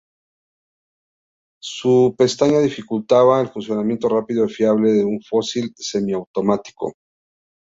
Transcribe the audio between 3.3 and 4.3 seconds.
el funcionamiento